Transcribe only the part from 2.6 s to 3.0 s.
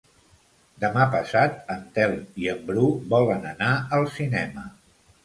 Bru